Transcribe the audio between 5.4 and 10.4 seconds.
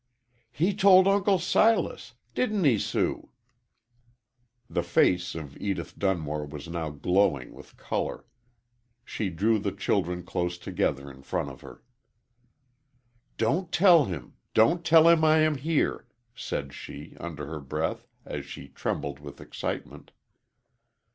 Edith Dunmore was now glowing with color. She drew the children